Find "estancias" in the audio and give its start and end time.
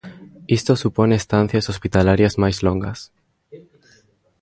1.19-1.69